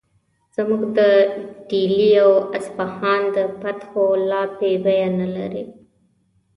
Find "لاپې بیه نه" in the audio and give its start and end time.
4.29-5.27